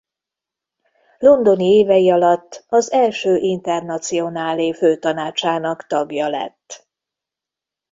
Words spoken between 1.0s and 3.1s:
Londoni évei alatt az